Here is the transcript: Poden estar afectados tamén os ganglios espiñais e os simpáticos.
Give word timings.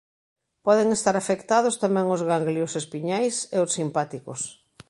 Poden 0.65 0.89
estar 0.97 1.15
afectados 1.17 1.79
tamén 1.83 2.07
os 2.15 2.21
ganglios 2.31 2.71
espiñais 2.81 3.35
e 3.55 3.57
os 3.65 3.73
simpáticos. 3.77 4.41